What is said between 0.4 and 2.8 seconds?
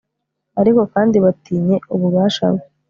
ariko kandi batinye ububasha bwe